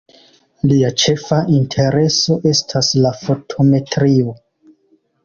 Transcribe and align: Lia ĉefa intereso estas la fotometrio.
Lia 0.69 0.87
ĉefa 1.01 1.37
intereso 1.57 2.37
estas 2.53 2.89
la 3.05 3.13
fotometrio. 3.21 4.35